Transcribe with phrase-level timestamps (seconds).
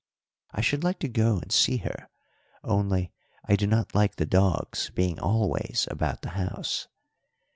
[0.49, 2.09] I should like to go and see her,
[2.63, 3.11] only
[3.47, 6.87] I do not like the dogs being always about the house.